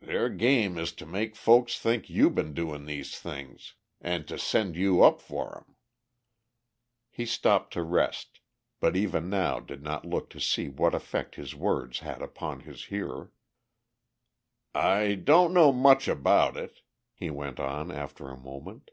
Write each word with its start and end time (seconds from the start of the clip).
Their 0.00 0.28
game 0.28 0.76
is 0.76 0.92
to 0.96 1.06
make 1.06 1.34
folks 1.34 1.78
think 1.78 2.10
you 2.10 2.28
been 2.28 2.52
doing 2.52 2.84
these 2.84 3.18
things, 3.18 3.72
and 4.02 4.28
to 4.28 4.38
send 4.38 4.76
you 4.76 5.02
up 5.02 5.18
for 5.18 5.56
'em." 5.56 5.76
He 7.08 7.24
stopped 7.24 7.72
to 7.72 7.82
rest, 7.82 8.40
but 8.80 8.96
even 8.96 9.30
now 9.30 9.60
did 9.60 9.82
not 9.82 10.04
look 10.04 10.28
to 10.28 10.40
see 10.40 10.68
what 10.68 10.94
effect 10.94 11.36
his 11.36 11.54
words 11.54 12.00
had 12.00 12.20
upon 12.20 12.60
his 12.60 12.84
hearer. 12.92 13.32
"I 14.74 15.14
don't 15.14 15.54
know 15.54 15.72
much 15.72 16.06
about 16.06 16.54
it," 16.58 16.82
he 17.14 17.30
went 17.30 17.58
on 17.58 17.90
after 17.90 18.28
a 18.28 18.36
moment. 18.36 18.90